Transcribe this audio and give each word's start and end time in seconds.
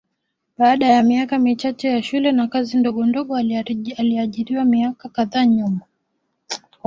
Baada 0.57 0.85
ya 0.85 1.03
miaka 1.03 1.39
michache 1.39 1.87
ya 1.89 2.03
shule 2.03 2.31
na 2.31 2.47
kazi 2.47 2.77
ndogondogo 2.77 3.35
aliajiriwa 3.37 4.65
Miaka 4.65 5.09
kadhaa 5.09 5.45
nyuma 5.45 5.79